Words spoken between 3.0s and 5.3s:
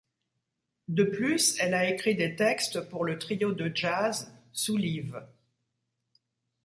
le trio de jazz Soulive.